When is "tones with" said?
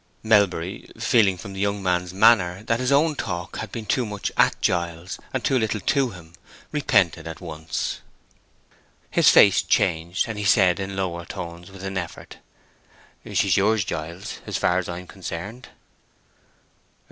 11.23-11.83